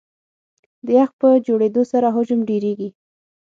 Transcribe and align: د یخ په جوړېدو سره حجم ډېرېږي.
د 0.85 0.87
یخ 0.99 1.11
په 1.19 1.27
جوړېدو 1.47 1.81
سره 1.91 2.07
حجم 2.15 2.39
ډېرېږي. 2.49 2.89